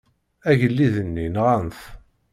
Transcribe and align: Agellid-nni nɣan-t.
Agellid-nni 0.49 1.27
nɣan-t. 1.33 1.79